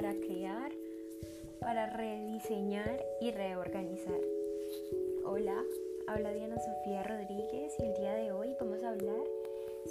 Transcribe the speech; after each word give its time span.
para 0.00 0.14
crear, 0.14 0.72
para 1.60 1.90
rediseñar 1.90 3.04
y 3.20 3.32
reorganizar. 3.32 4.18
Hola, 5.26 5.62
habla 6.08 6.32
Diana 6.32 6.58
Sofía 6.58 7.02
Rodríguez 7.02 7.74
y 7.78 7.82
el 7.82 7.94
día 7.94 8.14
de 8.14 8.32
hoy 8.32 8.56
vamos 8.58 8.82
a 8.82 8.88
hablar 8.88 9.22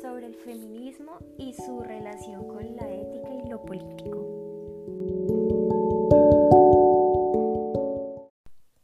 sobre 0.02 0.26
el 0.26 0.34
feminismo 0.34 1.20
y 1.38 1.54
su 1.54 1.82
relación 1.82 2.48
con 2.48 2.76
la 2.76 2.92
ética 2.92 3.30
y 3.36 3.50
lo 3.50 3.64
político. 3.64 4.26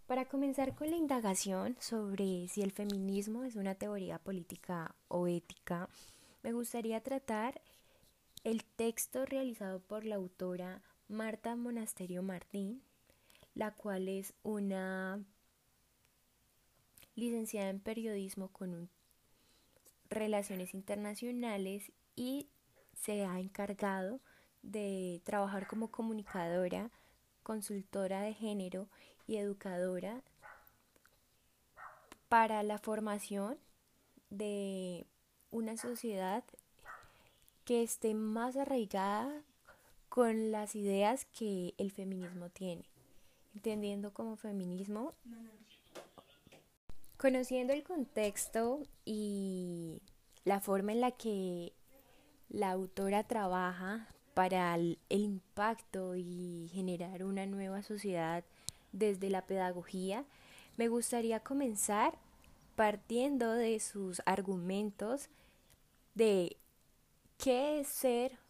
Para 0.06 0.26
comenzar 0.26 0.76
con 0.76 0.92
la 0.92 0.98
indagación 0.98 1.76
sobre 1.80 2.48
si 2.50 2.62
el 2.62 2.72
feminismo 2.72 3.46
es 3.46 3.56
una 3.56 3.74
teoría 3.74 4.20
política 4.20 4.94
o 5.08 5.26
ética, 5.26 5.90
me 6.44 6.54
gustaría 6.54 7.02
tratar 7.02 7.62
el 8.44 8.64
texto 8.64 9.26
realizado 9.26 9.80
por 9.80 10.06
la 10.06 10.18
autora 10.18 10.84
Marta 11.08 11.56
Monasterio 11.56 12.24
Martín, 12.24 12.82
la 13.54 13.72
cual 13.72 14.08
es 14.08 14.34
una 14.42 15.24
licenciada 17.16 17.70
en 17.70 17.80
periodismo 17.80 18.50
con 18.50 18.90
relaciones 20.10 20.74
internacionales 20.74 21.92
y 22.16 22.50
se 22.94 23.26
ha 23.26 23.40
encargado 23.40 24.20
de 24.64 25.22
trabajar 25.24 25.68
como 25.68 25.92
comunicadora, 25.92 26.90
consultora 27.44 28.22
de 28.22 28.34
género 28.34 28.90
y 29.28 29.38
educadora 29.38 30.24
para 32.30 32.64
la 32.64 32.80
formación 32.80 33.60
de 34.32 35.06
una 35.52 35.78
sociedad 35.78 36.44
que 37.64 37.84
esté 37.84 38.16
más 38.16 38.58
arraigada 38.58 39.44
con 40.16 40.50
las 40.50 40.78
ideas 40.78 41.26
que 41.38 41.74
el 41.78 41.92
feminismo 41.92 42.48
tiene. 42.48 42.86
Entendiendo 43.54 44.14
como 44.14 44.38
feminismo, 44.38 45.14
conociendo 47.18 47.74
el 47.74 47.84
contexto 47.84 48.80
y 49.04 50.02
la 50.46 50.62
forma 50.62 50.94
en 50.94 51.02
la 51.02 51.12
que 51.12 51.74
la 52.48 52.72
autora 52.72 53.24
trabaja 53.24 54.08
para 54.34 54.74
el, 54.76 55.00
impacto 55.10 56.16
y 56.16 56.72
generar 56.74 57.26
una 57.26 57.46
nueva 57.46 57.84
sociedad 57.84 58.46
desde 58.94 59.30
la 59.30 59.46
pedagogía, 59.46 60.24
me 60.78 60.88
gustaría 60.88 61.42
comenzar 61.42 62.18
partiendo 62.78 63.52
de 63.52 63.82
sus 63.82 64.22
argumentos 64.26 65.28
de 66.14 66.56
qué 67.38 67.82
es 67.82 67.90
ser 67.90 68.45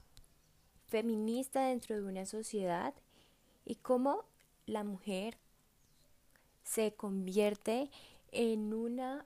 feminista 0.96 1.68
dentro 1.68 1.98
de 1.98 2.04
una 2.04 2.26
sociedad 2.26 2.94
y 3.66 3.76
cómo 3.76 4.24
la 4.66 4.86
mujer 4.86 5.38
se 6.64 6.94
convierte 6.94 7.92
en 8.32 8.74
una 8.74 9.26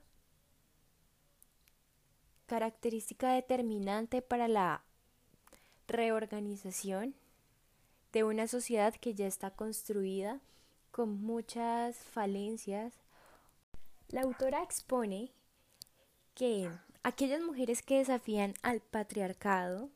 característica 2.48 3.34
determinante 3.34 4.24
para 4.24 4.48
la 4.48 4.82
reorganización 5.88 7.14
de 8.14 8.24
una 8.24 8.48
sociedad 8.48 8.96
que 8.96 9.14
ya 9.14 9.28
está 9.28 9.52
construida 9.52 10.40
con 10.90 11.22
muchas 11.22 11.98
falencias. 11.98 12.94
La 14.08 14.22
autora 14.22 14.64
expone 14.64 15.32
que 16.34 16.68
Aquellas 17.02 17.42
mujeres 17.42 17.82
que 17.82 18.00
desafían 18.00 18.56
al 18.62 18.82
patriarcado 18.82 19.90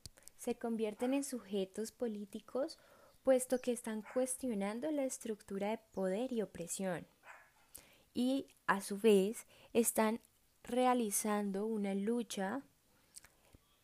se 0.43 0.55
convierten 0.55 1.13
en 1.13 1.23
sujetos 1.23 1.93
políticos 1.93 2.77
puesto 3.23 3.59
que 3.59 3.71
están 3.71 4.03
cuestionando 4.13 4.91
la 4.91 5.05
estructura 5.05 5.69
de 5.69 5.77
poder 5.93 6.33
y 6.33 6.41
opresión 6.41 7.07
y 8.13 8.47
a 8.67 8.81
su 8.81 8.97
vez 8.97 9.47
están 9.71 10.19
realizando 10.63 11.65
una 11.65 11.95
lucha 11.95 12.61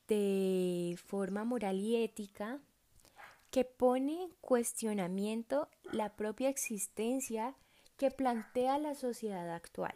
de 0.10 1.00
forma 1.06 1.46
moral 1.46 1.80
y 1.80 1.96
ética 2.04 2.60
que 3.52 3.64
pone 3.64 4.24
en 4.24 4.30
cuestionamiento 4.42 5.70
la 5.94 6.18
propia 6.18 6.50
existencia 6.50 7.56
que 7.96 8.12
plantea 8.12 8.78
la 8.80 8.96
sociedad 8.96 9.50
actual. 9.54 9.96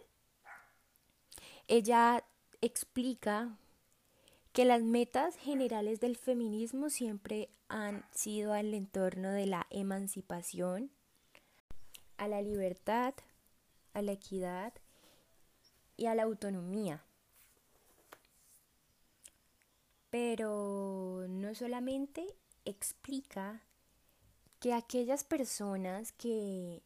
Ella 1.68 2.24
explica 2.62 3.58
que 4.54 4.66
las 4.66 4.84
metas 4.84 5.36
generales 5.36 6.00
del 6.00 6.16
feminismo 6.16 6.92
siempre 6.92 7.50
han 7.70 8.06
sido 8.12 8.54
al 8.54 8.76
entorno 8.76 9.32
de 9.32 9.48
la 9.48 9.66
emancipación, 9.72 10.92
a 12.18 12.28
la 12.28 12.44
libertad, 12.44 13.16
a 13.94 14.04
la 14.04 14.12
equidad 14.12 14.74
y 15.98 16.06
a 16.06 16.14
la 16.14 16.24
autonomía. 16.24 17.04
Pero 20.12 21.26
no 21.28 21.56
solamente 21.56 22.36
explica 22.64 23.64
que 24.60 24.74
aquellas 24.74 25.24
personas 25.24 26.12
que 26.12 26.84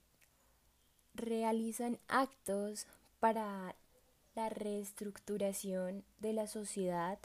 realizan 1.13 1.99
actos 2.07 2.87
para 3.19 3.75
la 4.35 4.47
reestructuración 4.47 6.05
de 6.19 6.31
la 6.31 6.47
sociedad 6.47 7.19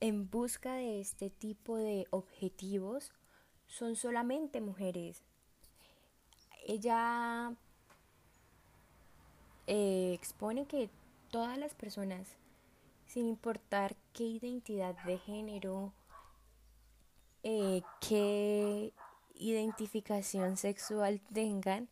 en 0.00 0.30
busca 0.30 0.74
de 0.74 1.00
este 1.00 1.30
tipo 1.30 1.76
de 1.76 2.06
objetivos 2.10 3.12
son 3.66 3.96
solamente 3.96 4.60
mujeres. 4.60 5.22
Ella 6.66 7.54
eh, 9.66 10.12
expone 10.14 10.66
que 10.66 10.90
todas 11.30 11.58
las 11.58 11.74
personas, 11.74 12.36
sin 13.06 13.26
importar 13.26 13.96
qué 14.12 14.24
identidad 14.24 14.94
de 15.04 15.18
género, 15.18 15.92
eh, 17.42 17.82
qué 18.00 18.92
identificación 19.34 20.56
sexual 20.56 21.20
tengan, 21.32 21.88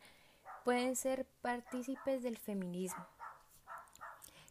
pueden 0.65 0.97
ser 0.97 1.27
partícipes 1.43 2.23
del 2.23 2.39
feminismo. 2.39 3.07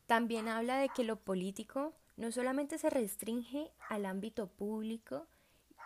También 0.07 0.47
habla 0.47 0.77
de 0.77 0.89
que 0.89 1.03
lo 1.03 1.17
político 1.17 1.93
no 2.17 2.31
solamente 2.31 2.77
se 2.77 2.89
restringe 2.89 3.71
al 3.89 4.05
ámbito 4.05 4.47
público 4.47 5.27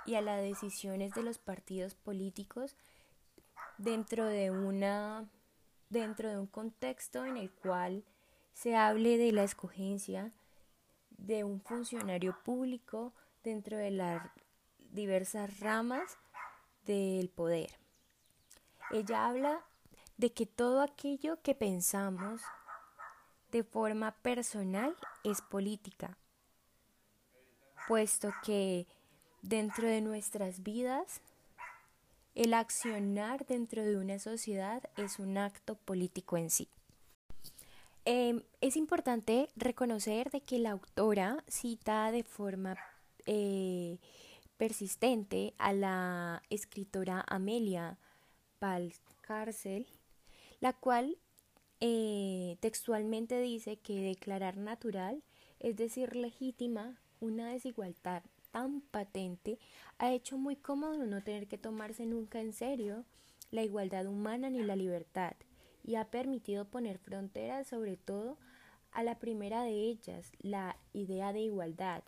y 0.06 0.16
a 0.16 0.22
las 0.22 0.41
decisiones 0.41 1.13
de 1.13 1.23
los 1.23 1.38
partidos 1.38 1.95
políticos 1.95 2.75
dentro 3.78 4.25
de 4.25 4.51
una 4.51 5.29
dentro 5.89 6.29
de 6.29 6.38
un 6.38 6.47
contexto 6.47 7.25
en 7.25 7.38
el 7.38 7.51
cual 7.51 8.03
se 8.53 8.75
hable 8.75 9.18
de 9.18 9.31
la 9.31 9.44
escogencia 9.44 10.31
de 11.09 11.44
un 11.44 11.62
funcionario 11.62 12.38
público 12.44 13.13
dentro 13.44 13.78
de 13.78 13.91
las 13.91 14.22
diversas 14.91 15.59
ramas 15.59 16.18
del 16.85 17.29
poder. 17.29 17.72
Ella 18.91 19.28
habla 19.28 19.63
de 20.18 20.34
que 20.34 20.45
todo 20.45 20.81
aquello 20.81 21.41
que 21.41 21.56
pensamos 21.56 22.41
de 23.51 23.63
forma 23.63 24.11
personal 24.21 24.95
es 25.23 25.41
política, 25.41 26.17
puesto 27.87 28.31
que 28.43 28.87
dentro 29.41 29.87
de 29.87 30.01
nuestras 30.01 30.63
vidas 30.63 31.21
el 32.35 32.53
accionar 32.53 33.45
dentro 33.45 33.83
de 33.83 33.97
una 33.97 34.19
sociedad 34.19 34.83
es 34.97 35.19
un 35.19 35.38
acto 35.38 35.75
político 35.75 36.38
en 36.38 36.49
sí. 36.49 36.69
Em, 38.05 38.44
es 38.62 38.77
importante 38.77 39.50
reconocer 39.56 40.29
de 40.29 40.41
que 40.41 40.59
la 40.59 40.71
autora 40.71 41.44
cita 41.47 42.12
de 42.12 42.24
forma 42.24 42.77
eh, 43.25 43.97
persistente 44.57 45.53
a 45.57 45.74
la 45.74 46.41
escritora 46.50 47.25
Amelia 47.27 47.97
Valcárcel 48.62 49.85
la 50.59 50.74
cual 50.74 51.18
eh, 51.81 52.57
textualmente 52.59 53.39
dice 53.39 53.77
que 53.77 54.01
declarar 54.01 54.57
natural, 54.57 55.23
es 55.59 55.75
decir, 55.75 56.15
legítima, 56.15 56.99
una 57.19 57.49
desigualdad 57.49 58.23
tan 58.51 58.81
patente, 58.81 59.59
ha 59.97 60.11
hecho 60.11 60.37
muy 60.37 60.55
cómodo 60.55 61.05
no 61.05 61.23
tener 61.23 61.47
que 61.47 61.57
tomarse 61.57 62.05
nunca 62.05 62.39
en 62.39 62.53
serio 62.53 63.05
la 63.51 63.63
igualdad 63.63 64.05
humana 64.07 64.49
ni 64.49 64.63
la 64.63 64.75
libertad, 64.75 65.33
y 65.83 65.95
ha 65.95 66.05
permitido 66.05 66.65
poner 66.65 66.97
fronteras 66.97 67.67
sobre 67.67 67.97
todo 67.97 68.37
a 68.91 69.03
la 69.03 69.19
primera 69.19 69.63
de 69.63 69.71
ellas, 69.71 70.31
la 70.39 70.75
idea 70.93 71.33
de 71.33 71.41
igualdad, 71.41 72.03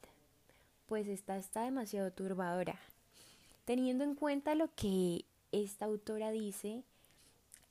pues 0.88 1.08
esta 1.08 1.38
está 1.38 1.64
demasiado 1.64 2.12
turbadora. 2.12 2.80
Teniendo 3.66 4.04
en 4.04 4.16
cuenta 4.16 4.56
lo 4.56 4.74
que 4.76 5.26
esta 5.52 5.86
autora 5.86 6.32
dice, 6.32 6.84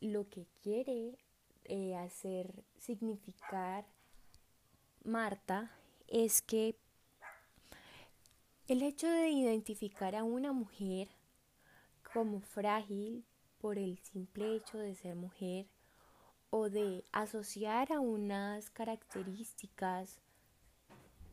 lo 0.00 0.28
que 0.28 0.46
quiere 0.62 1.18
eh, 1.70 1.96
hacer 1.96 2.64
significar 2.78 3.86
Marta 5.04 5.70
es 6.08 6.42
que 6.42 6.76
el 8.66 8.82
hecho 8.82 9.06
de 9.06 9.28
identificar 9.28 10.16
a 10.16 10.24
una 10.24 10.52
mujer 10.52 11.08
como 12.12 12.40
frágil 12.40 13.24
por 13.60 13.78
el 13.78 13.98
simple 13.98 14.56
hecho 14.56 14.78
de 14.78 14.96
ser 14.96 15.14
mujer 15.14 15.68
o 16.50 16.68
de 16.68 17.04
asociar 17.12 17.92
a 17.92 18.00
unas 18.00 18.68
características 18.70 20.18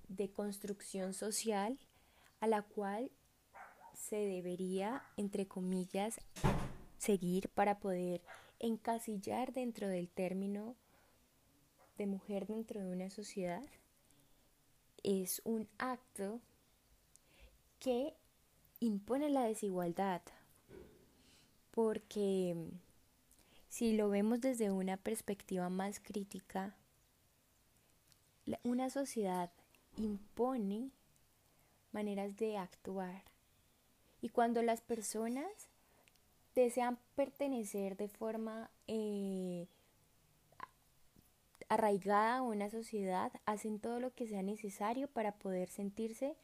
de 0.08 0.30
construcción 0.30 1.16
social 1.16 1.80
a 2.42 2.48
la 2.48 2.62
cual 2.62 3.10
se 3.96 4.18
debería, 4.18 5.02
entre 5.18 5.48
comillas, 5.48 6.20
seguir 7.00 7.50
para 7.50 7.80
poder 7.80 8.22
encasillar 8.60 9.54
dentro 9.54 9.88
del 9.88 10.10
término 10.10 10.76
de 11.98 12.08
mujer 12.08 12.48
dentro 12.48 12.80
de 12.80 12.92
una 12.92 13.10
sociedad 13.10 13.64
es 15.04 15.42
un 15.46 15.68
acto 15.78 16.42
que 17.80 18.16
impone 18.80 19.30
la 19.30 19.44
desigualdad 19.44 20.22
porque 21.72 22.56
si 23.70 23.96
lo 23.96 24.10
vemos 24.10 24.42
desde 24.42 24.72
una 24.72 24.98
perspectiva 24.98 25.70
más 25.70 26.00
crítica, 26.00 26.76
una 28.64 28.90
sociedad 28.90 29.52
impone 29.98 30.90
maneras 31.92 32.36
de 32.38 32.58
actuar. 32.58 33.24
Y 34.20 34.30
cuando 34.30 34.64
las 34.64 34.82
personas 34.82 35.70
desean 36.62 36.98
pertenecer 37.16 37.98
de 37.98 38.08
forma 38.08 38.72
eh, 38.88 39.68
arraigada 41.70 42.38
a 42.38 42.42
una 42.42 42.70
sociedad, 42.72 43.32
hacen 43.46 43.80
todo 43.80 44.00
lo 44.00 44.14
que 44.16 44.28
sea 44.28 44.42
necesario 44.42 45.08
para 45.08 45.34
poder 45.34 45.70
sentirse 45.70 46.36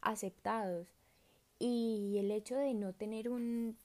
aceptados. 0.00 0.88
Y 1.58 2.16
el 2.18 2.30
hecho 2.30 2.56
de 2.56 2.72
no 2.72 2.94
tener 2.94 3.28
un 3.28 3.76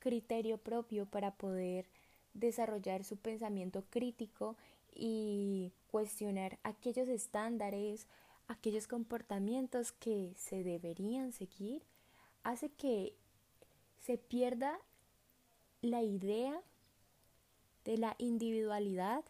criterio 0.00 0.58
propio 0.58 1.06
para 1.06 1.34
poder 1.36 1.86
desarrollar 2.34 3.04
su 3.04 3.16
pensamiento 3.16 3.84
crítico 3.90 4.56
y 4.92 5.72
cuestionar 5.90 6.58
aquellos 6.64 7.08
estándares, 7.08 8.08
aquellos 8.48 8.88
comportamientos 8.88 9.92
que 9.92 10.32
se 10.36 10.64
deberían 10.64 11.32
seguir, 11.32 11.84
hace 12.42 12.68
que 12.70 13.14
se 14.06 14.18
pierda 14.18 14.78
la 15.82 16.00
idea 16.04 16.62
de 17.84 17.98
la 17.98 18.14
individualidad, 18.18 19.24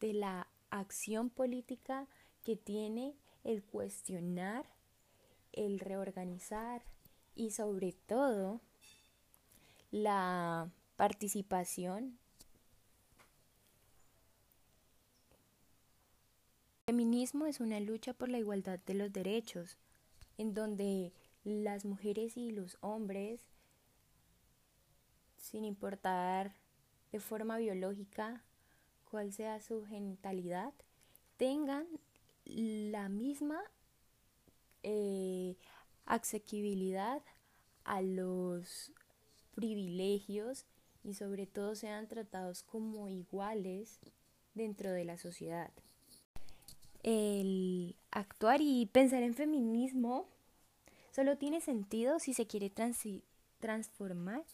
de 0.00 0.14
la 0.14 0.48
acción 0.70 1.28
política 1.28 2.08
que 2.42 2.56
tiene 2.56 3.14
el 3.44 3.62
cuestionar, 3.62 4.64
el 5.52 5.80
reorganizar 5.80 6.82
y 7.34 7.50
sobre 7.50 7.92
todo 7.92 8.62
la 9.90 10.70
participación. 10.96 12.18
El 16.86 16.94
feminismo 16.94 17.44
es 17.44 17.60
una 17.60 17.80
lucha 17.80 18.14
por 18.14 18.30
la 18.30 18.38
igualdad 18.38 18.78
de 18.86 18.94
los 18.94 19.12
derechos, 19.12 19.76
en 20.38 20.54
donde 20.54 21.12
las 21.44 21.84
mujeres 21.84 22.38
y 22.38 22.50
los 22.50 22.78
hombres, 22.80 23.51
sin 25.52 25.64
importar 25.64 26.54
de 27.12 27.20
forma 27.20 27.58
biológica 27.58 28.42
cuál 29.10 29.32
sea 29.32 29.60
su 29.60 29.84
genitalidad, 29.84 30.72
tengan 31.36 31.86
la 32.46 33.10
misma 33.10 33.60
eh, 34.82 35.56
asequibilidad 36.06 37.22
a 37.84 38.00
los 38.00 38.90
privilegios 39.54 40.64
y 41.04 41.14
sobre 41.14 41.46
todo 41.46 41.74
sean 41.74 42.08
tratados 42.08 42.62
como 42.62 43.08
iguales 43.10 44.00
dentro 44.54 44.90
de 44.90 45.04
la 45.04 45.18
sociedad. 45.18 45.70
El 47.02 47.94
actuar 48.10 48.60
y 48.62 48.86
pensar 48.86 49.22
en 49.22 49.34
feminismo 49.34 50.26
solo 51.10 51.36
tiene 51.36 51.60
sentido 51.60 52.18
si 52.18 52.32
se 52.32 52.46
quiere 52.46 52.72
transformar 53.60 54.44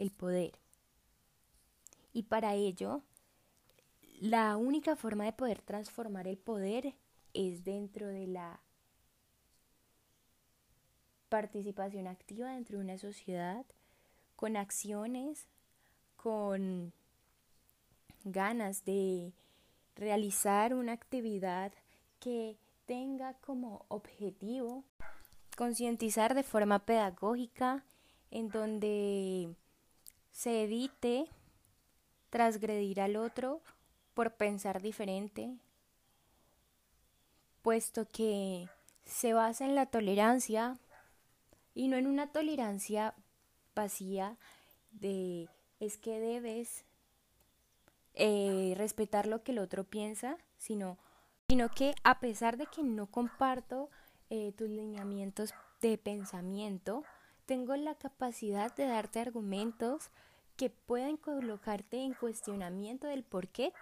el 0.00 0.10
poder. 0.10 0.58
Y 2.12 2.24
para 2.24 2.54
ello, 2.54 3.02
la 4.20 4.56
única 4.56 4.96
forma 4.96 5.24
de 5.24 5.32
poder 5.32 5.62
transformar 5.62 6.26
el 6.26 6.38
poder 6.38 6.94
es 7.34 7.64
dentro 7.64 8.08
de 8.08 8.26
la 8.26 8.60
participación 11.28 12.08
activa 12.08 12.52
dentro 12.52 12.78
de 12.78 12.84
una 12.84 12.98
sociedad 12.98 13.64
con 14.34 14.56
acciones, 14.56 15.46
con 16.16 16.92
ganas 18.24 18.84
de 18.84 19.32
realizar 19.94 20.74
una 20.74 20.92
actividad 20.92 21.72
que 22.18 22.58
tenga 22.86 23.34
como 23.34 23.84
objetivo 23.88 24.84
concientizar 25.56 26.34
de 26.34 26.42
forma 26.42 26.80
pedagógica 26.80 27.84
en 28.30 28.48
donde 28.48 29.54
se 30.32 30.64
evite 30.64 31.26
transgredir 32.30 33.00
al 33.00 33.16
otro 33.16 33.60
por 34.14 34.34
pensar 34.34 34.80
diferente, 34.80 35.56
puesto 37.62 38.06
que 38.06 38.68
se 39.04 39.32
basa 39.32 39.64
en 39.64 39.74
la 39.74 39.86
tolerancia 39.86 40.78
y 41.74 41.88
no 41.88 41.96
en 41.96 42.06
una 42.06 42.32
tolerancia 42.32 43.14
vacía 43.74 44.36
de 44.92 45.48
es 45.78 45.96
que 45.96 46.20
debes 46.20 46.84
eh, 48.14 48.74
respetar 48.76 49.26
lo 49.26 49.42
que 49.42 49.52
el 49.52 49.58
otro 49.58 49.84
piensa, 49.84 50.36
sino, 50.58 50.98
sino 51.48 51.70
que 51.70 51.94
a 52.04 52.20
pesar 52.20 52.56
de 52.56 52.66
que 52.66 52.82
no 52.82 53.06
comparto 53.06 53.90
eh, 54.28 54.52
tus 54.52 54.68
lineamientos 54.68 55.54
de 55.80 55.96
pensamiento, 55.96 57.02
tengo 57.50 57.74
la 57.74 57.96
capacidad 57.96 58.72
de 58.76 58.86
darte 58.86 59.18
argumentos 59.18 60.10
que 60.56 60.70
pueden 60.70 61.16
colocarte 61.16 61.96
en 61.96 62.14
cuestionamiento 62.14 63.08
del 63.08 63.24
por 63.24 63.48
qué 63.48 63.72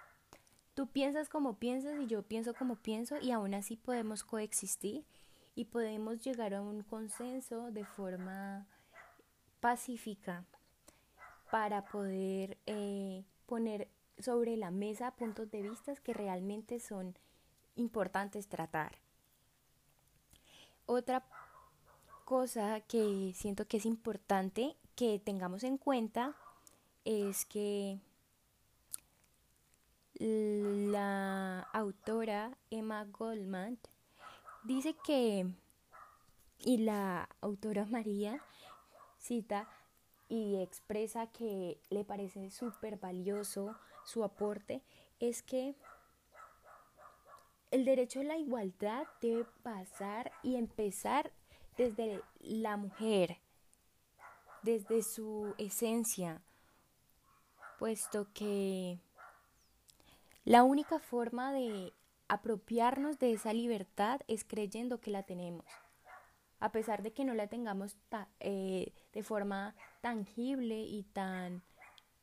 tú 0.73 0.87
piensas 0.87 1.29
como 1.29 1.59
piensas 1.59 1.99
y 2.01 2.07
yo 2.07 2.23
pienso 2.23 2.55
como 2.55 2.77
pienso 2.77 3.19
y 3.21 3.29
aún 3.29 3.53
así 3.53 3.77
podemos 3.77 4.23
coexistir 4.23 5.05
y 5.53 5.65
podemos 5.65 6.23
llegar 6.23 6.55
a 6.55 6.63
un 6.63 6.81
consenso 6.81 7.69
de 7.69 7.85
forma 7.85 8.65
pacífica 9.59 10.45
para 11.51 11.85
poder 11.85 12.57
eh, 12.65 13.23
poner 13.45 13.87
sobre 14.17 14.57
la 14.57 14.71
mesa 14.71 15.11
puntos 15.11 15.51
de 15.51 15.61
vista 15.61 15.93
que 15.97 16.15
realmente 16.15 16.79
son 16.79 17.15
importantes 17.75 18.47
tratar. 18.47 18.97
Otra 20.87 21.23
cosa 22.29 22.79
que 22.81 23.33
siento 23.35 23.67
que 23.67 23.77
es 23.77 23.87
importante 23.87 24.75
que 24.95 25.17
tengamos 25.17 25.63
en 25.63 25.79
cuenta 25.79 26.35
es 27.03 27.43
que 27.43 27.97
la 30.19 31.61
autora 31.73 32.55
Emma 32.69 33.03
Goldman 33.05 33.79
dice 34.63 34.95
que, 35.03 35.51
y 36.59 36.77
la 36.77 37.27
autora 37.41 37.85
María 37.89 38.43
cita 39.17 39.67
y 40.27 40.57
expresa 40.61 41.25
que 41.31 41.81
le 41.89 42.03
parece 42.05 42.51
súper 42.51 42.97
valioso 42.97 43.75
su 44.05 44.23
aporte, 44.23 44.83
es 45.19 45.41
que 45.41 45.73
el 47.71 47.85
derecho 47.85 48.19
a 48.19 48.23
la 48.23 48.37
igualdad 48.37 49.07
debe 49.19 49.45
pasar 49.63 50.31
y 50.43 50.57
empezar 50.57 51.31
desde 51.79 52.21
la 52.41 52.75
mujer, 52.75 53.37
desde 54.63 55.01
su 55.01 55.55
esencia, 55.57 56.41
puesto 57.79 58.27
que 58.33 58.99
la 60.43 60.63
única 60.63 60.99
forma 60.99 61.53
de 61.53 61.93
apropiarnos 62.27 63.17
de 63.17 63.31
esa 63.31 63.53
libertad 63.53 64.19
es 64.27 64.43
creyendo 64.43 64.99
que 64.99 65.09
la 65.09 65.23
tenemos. 65.23 65.65
A 66.59 66.73
pesar 66.73 67.01
de 67.01 67.13
que 67.13 67.23
no 67.23 67.33
la 67.33 67.47
tengamos 67.47 67.95
eh, 68.41 68.91
de 69.13 69.23
forma 69.23 69.73
tangible 70.01 70.81
y 70.81 71.03
tan 71.03 71.63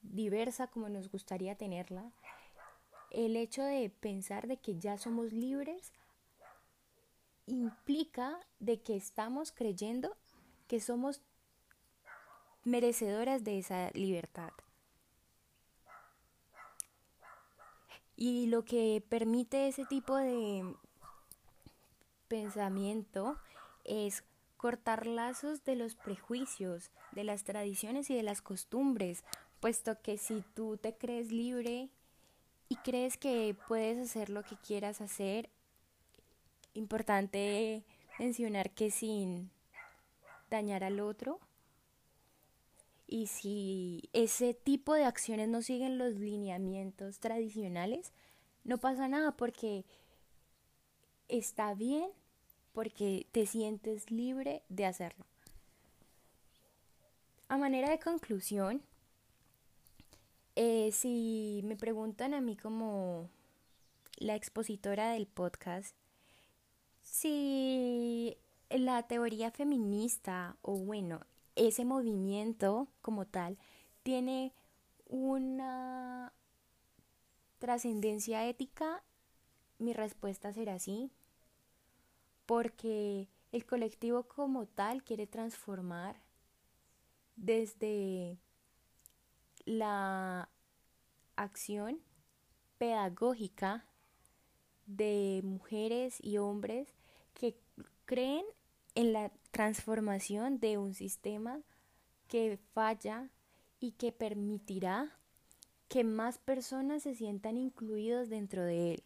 diversa 0.02 0.66
como 0.66 0.90
nos 0.90 1.10
gustaría 1.10 1.56
tenerla, 1.56 2.12
el 3.10 3.36
hecho 3.36 3.62
de 3.62 3.88
pensar 3.88 4.48
de 4.48 4.58
que 4.58 4.76
ya 4.78 4.98
somos 4.98 5.32
libres 5.32 5.94
implica 7.46 8.38
de 8.58 8.82
que 8.82 8.96
estamos 8.96 9.52
creyendo 9.52 10.16
que 10.66 10.80
somos 10.80 11.22
merecedoras 12.64 13.44
de 13.44 13.58
esa 13.58 13.90
libertad. 13.94 14.50
Y 18.16 18.46
lo 18.46 18.64
que 18.64 19.04
permite 19.08 19.68
ese 19.68 19.84
tipo 19.84 20.16
de 20.16 20.74
pensamiento 22.28 23.38
es 23.84 24.24
cortar 24.56 25.06
lazos 25.06 25.64
de 25.64 25.76
los 25.76 25.94
prejuicios, 25.94 26.90
de 27.12 27.24
las 27.24 27.44
tradiciones 27.44 28.10
y 28.10 28.14
de 28.14 28.22
las 28.22 28.42
costumbres, 28.42 29.22
puesto 29.60 30.00
que 30.00 30.18
si 30.18 30.42
tú 30.54 30.76
te 30.76 30.96
crees 30.96 31.30
libre 31.30 31.90
y 32.68 32.76
crees 32.76 33.16
que 33.16 33.56
puedes 33.68 33.98
hacer 33.98 34.30
lo 34.30 34.42
que 34.42 34.56
quieras 34.56 35.00
hacer, 35.00 35.50
importante 36.76 37.84
mencionar 38.18 38.70
que 38.70 38.90
sin 38.90 39.50
dañar 40.50 40.84
al 40.84 41.00
otro, 41.00 41.40
y 43.08 43.28
si 43.28 44.08
ese 44.12 44.54
tipo 44.54 44.94
de 44.94 45.04
acciones 45.04 45.48
no 45.48 45.62
siguen 45.62 45.98
los 45.98 46.14
lineamientos 46.14 47.20
tradicionales, 47.20 48.12
no 48.64 48.78
pasa 48.78 49.06
nada 49.06 49.36
porque 49.36 49.84
está 51.28 51.74
bien, 51.74 52.10
porque 52.72 53.26
te 53.30 53.46
sientes 53.46 54.10
libre 54.10 54.62
de 54.68 54.86
hacerlo. 54.86 55.24
A 57.48 57.56
manera 57.56 57.90
de 57.90 58.00
conclusión, 58.00 58.82
eh, 60.56 60.90
si 60.92 61.60
me 61.64 61.76
preguntan 61.76 62.34
a 62.34 62.40
mí 62.40 62.56
como 62.56 63.30
la 64.16 64.34
expositora 64.34 65.12
del 65.12 65.28
podcast, 65.28 65.94
si 67.06 68.36
la 68.68 69.04
teoría 69.04 69.50
feminista 69.52 70.56
o 70.60 70.76
bueno, 70.76 71.20
ese 71.54 71.84
movimiento 71.84 72.88
como 73.00 73.26
tal 73.26 73.56
tiene 74.02 74.52
una 75.06 76.32
trascendencia 77.58 78.44
ética, 78.46 79.02
mi 79.78 79.92
respuesta 79.92 80.52
será 80.52 80.78
sí, 80.78 81.10
porque 82.44 83.28
el 83.52 83.64
colectivo 83.64 84.24
como 84.24 84.66
tal 84.66 85.04
quiere 85.04 85.26
transformar 85.26 86.20
desde 87.36 88.38
la 89.64 90.50
acción 91.36 92.00
pedagógica 92.78 93.86
de 94.86 95.40
mujeres 95.44 96.18
y 96.22 96.38
hombres 96.38 96.94
que 97.34 97.56
creen 98.04 98.44
en 98.94 99.12
la 99.12 99.30
transformación 99.50 100.58
de 100.58 100.78
un 100.78 100.94
sistema 100.94 101.60
que 102.28 102.58
falla 102.72 103.30
y 103.78 103.92
que 103.92 104.12
permitirá 104.12 105.12
que 105.88 106.02
más 106.02 106.38
personas 106.38 107.02
se 107.02 107.14
sientan 107.14 107.56
incluidos 107.56 108.28
dentro 108.28 108.64
de 108.64 108.94
él. 108.94 109.04